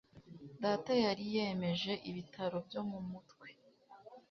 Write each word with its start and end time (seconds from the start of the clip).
Data 0.63 0.91
yariyemeje 1.05 1.93
ibitaro 2.09 2.57
byo 2.67 2.81
mu 2.89 2.99
mutwe. 3.09 3.47